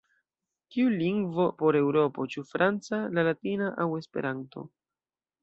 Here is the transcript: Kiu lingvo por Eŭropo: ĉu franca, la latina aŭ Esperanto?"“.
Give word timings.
Kiu 0.75 0.93
lingvo 1.01 1.45
por 1.59 1.77
Eŭropo: 1.81 2.25
ĉu 2.37 2.43
franca, 2.55 3.01
la 3.19 3.27
latina 3.29 3.69
aŭ 3.85 3.89
Esperanto?"“. 4.01 4.67